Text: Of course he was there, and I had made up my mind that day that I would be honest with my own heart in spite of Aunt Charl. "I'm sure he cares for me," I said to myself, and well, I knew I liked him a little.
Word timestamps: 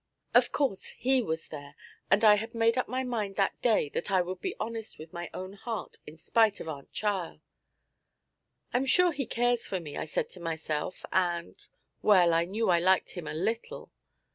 Of 0.33 0.51
course 0.51 0.85
he 0.97 1.21
was 1.21 1.49
there, 1.49 1.75
and 2.09 2.25
I 2.25 2.33
had 2.33 2.55
made 2.55 2.75
up 2.75 2.87
my 2.87 3.03
mind 3.03 3.35
that 3.35 3.61
day 3.61 3.87
that 3.89 4.09
I 4.09 4.19
would 4.19 4.41
be 4.41 4.55
honest 4.59 4.97
with 4.97 5.13
my 5.13 5.29
own 5.31 5.53
heart 5.53 5.97
in 6.07 6.17
spite 6.17 6.59
of 6.59 6.67
Aunt 6.67 6.91
Charl. 6.91 7.39
"I'm 8.73 8.87
sure 8.87 9.11
he 9.11 9.27
cares 9.27 9.67
for 9.67 9.79
me," 9.79 9.95
I 9.97 10.05
said 10.05 10.27
to 10.31 10.39
myself, 10.39 11.05
and 11.11 11.55
well, 12.01 12.33
I 12.33 12.45
knew 12.45 12.71
I 12.71 12.79
liked 12.79 13.11
him 13.11 13.27
a 13.27 13.35
little. 13.35 13.91